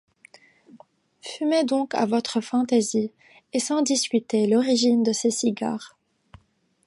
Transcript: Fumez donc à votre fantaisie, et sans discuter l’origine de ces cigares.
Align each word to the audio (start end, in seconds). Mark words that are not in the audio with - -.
Fumez 1.21 1.63
donc 1.63 1.93
à 1.93 2.07
votre 2.07 2.41
fantaisie, 2.41 3.11
et 3.53 3.59
sans 3.59 3.83
discuter 3.83 4.47
l’origine 4.47 5.03
de 5.03 5.13
ces 5.13 5.29
cigares. 5.29 5.95